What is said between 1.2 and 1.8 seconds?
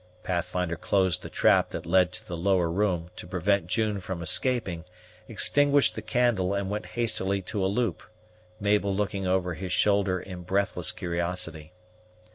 the trap